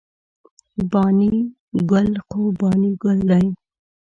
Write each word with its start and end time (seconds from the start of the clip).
بانی 0.91 1.33
ګل 1.91 2.09
خو 2.27 2.41
بانی 2.59 2.91
ګل 3.03 3.19
داي 3.29 3.47